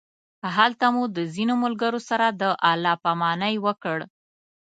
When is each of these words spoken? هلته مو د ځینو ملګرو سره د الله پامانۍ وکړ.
هلته 0.57 0.85
مو 0.93 1.03
د 1.17 1.17
ځینو 1.33 1.53
ملګرو 1.63 1.99
سره 2.09 2.25
د 2.41 2.43
الله 2.71 2.93
پامانۍ 3.03 3.55
وکړ. 3.65 3.97